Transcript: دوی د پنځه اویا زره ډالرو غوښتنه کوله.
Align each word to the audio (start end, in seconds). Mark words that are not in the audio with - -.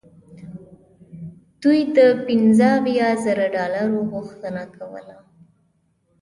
دوی 1.61 1.79
د 1.95 1.97
پنځه 2.25 2.67
اویا 2.79 3.09
زره 3.25 3.45
ډالرو 3.55 4.01
غوښتنه 4.11 4.63
کوله. 4.75 5.17